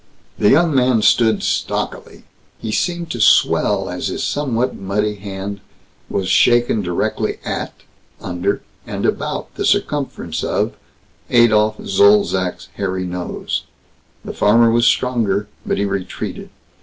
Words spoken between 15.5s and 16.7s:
but he retreated.